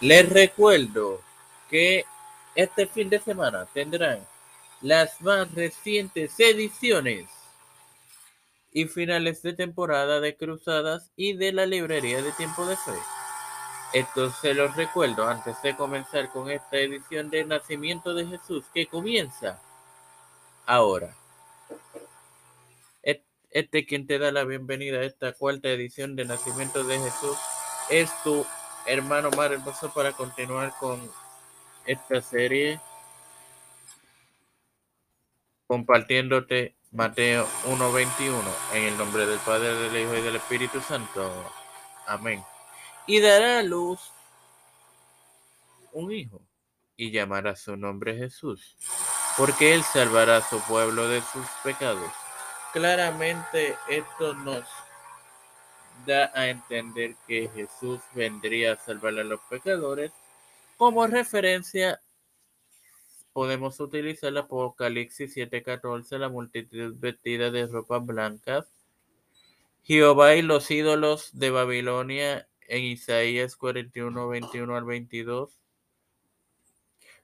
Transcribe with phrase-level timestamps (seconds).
[0.00, 1.22] Les recuerdo
[1.70, 2.04] que
[2.54, 4.26] este fin de semana tendrán
[4.82, 7.30] las más recientes ediciones
[8.72, 12.92] y finales de temporada de Cruzadas y de la librería de Tiempo de Fe.
[13.94, 18.86] Esto se los recuerdo antes de comenzar con esta edición de Nacimiento de Jesús que
[18.86, 19.62] comienza
[20.66, 21.14] ahora.
[23.50, 27.38] Este quien te da la bienvenida a esta cuarta edición de Nacimiento de Jesús
[27.88, 28.44] es tu
[28.86, 31.00] hermano Mar Hermoso para continuar con
[31.86, 32.80] esta serie
[35.66, 41.30] compartiéndote Mateo 1:21 en el nombre del Padre, del Hijo y del Espíritu Santo.
[42.06, 42.42] Amén.
[43.06, 44.00] Y dará a luz
[45.92, 46.40] un hijo
[46.96, 48.76] y llamará su nombre Jesús,
[49.36, 52.10] porque él salvará a su pueblo de sus pecados.
[52.72, 54.64] Claramente esto nos
[56.04, 60.12] da a entender que Jesús vendría a salvar a los pecadores.
[60.76, 62.00] Como referencia,
[63.32, 68.66] podemos utilizar el Apocalipsis 7:14, la multitud vestida de ropas blancas,
[69.84, 75.60] Jehová y los ídolos de Babilonia en Isaías 41, 21 al 22.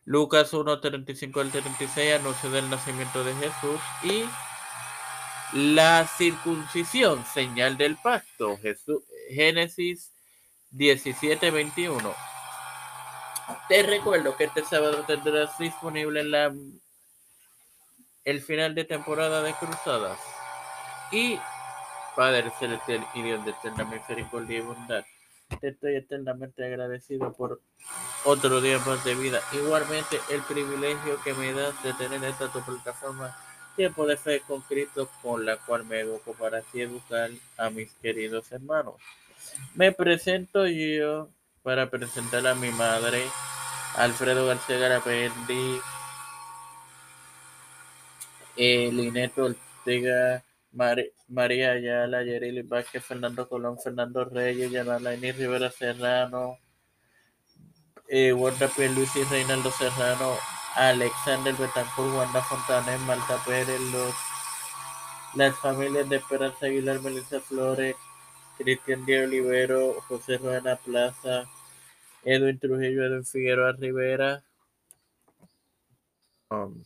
[0.04, 4.24] Lucas 1, 35 al 36, anuncio del nacimiento de Jesús y
[5.52, 8.56] la circuncisión, señal del pacto.
[8.58, 10.12] Jesús, Génesis
[10.70, 12.14] 17, 21.
[13.68, 16.52] Te recuerdo que este sábado tendrás disponible la,
[18.24, 20.18] el final de temporada de Cruzadas.
[21.10, 21.38] Y
[22.16, 25.04] Padre Celestial y Dios de eterna misericordia y bondad,
[25.60, 27.60] te estoy eternamente agradecido por
[28.24, 29.40] otro día más de vida.
[29.52, 33.36] Igualmente el privilegio que me das de tener esta tu plataforma
[33.76, 37.92] tiempo de fe con Cristo con la cual me educo para así educar a mis
[37.94, 38.94] queridos hermanos.
[39.74, 41.28] Me presento yo
[41.62, 43.22] para presentar a mi madre,
[43.96, 45.80] Alfredo García Garapendi,
[48.56, 56.58] eh, Lineto Ortega, María Ayala, Yerili Vázquez, Fernando Colón, Fernando Reyes, Yanala Inés Rivera Serrano,
[58.08, 60.36] eh, Wanda Luis y Reinaldo Serrano,
[60.76, 64.14] Alexander Betancourt, Wanda Fontanes, Malta Pérez, los,
[65.34, 67.96] las familias de Esperanza Aguilar, Melissa Flores,
[68.58, 71.44] Cristian Díaz Olivero, José Ruena Plaza,
[72.24, 74.42] Edwin Trujillo, Edwin Figueroa Rivera.
[76.50, 76.82] Um,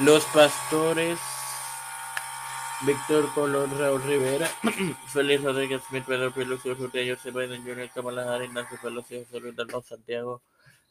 [0.00, 1.18] los pastores
[2.86, 4.48] Víctor Colón, Raúl Rivera,
[5.12, 9.54] Félix Rodríguez Smith, Pedro Pilo, Jorge José Biden Jr., Kamala Nancy Pelosi, José Luis
[9.86, 10.40] Santiago,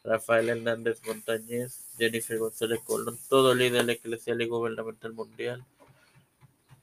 [0.03, 5.66] Rafael Hernández Montañez, Jennifer González Colón, todo líder eclesial y gubernamental mundial.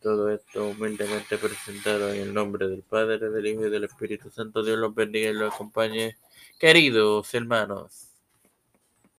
[0.03, 4.65] Todo esto humildemente presentado en el nombre del Padre, del Hijo y del Espíritu Santo.
[4.65, 6.17] Dios los bendiga y los acompañe.
[6.59, 8.16] Queridos hermanos.